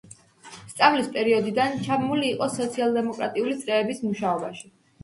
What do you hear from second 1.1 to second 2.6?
პერიოდიდან ჩაბმული იყო